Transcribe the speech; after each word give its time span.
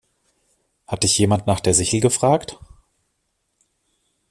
Hat 0.87 1.03
dich 1.03 1.19
jemand 1.19 1.45
nach 1.45 1.59
der 1.59 1.75
Sichel 1.75 1.99
gefragt? 1.99 2.57